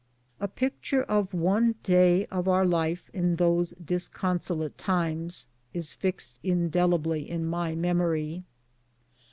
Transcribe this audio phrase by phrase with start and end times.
[0.39, 7.29] A picture of one day of our life in those disconsolate times is fixed indelibly
[7.29, 8.43] in my memory.